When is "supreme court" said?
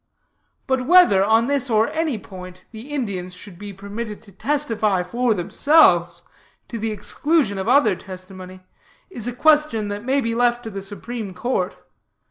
10.81-11.75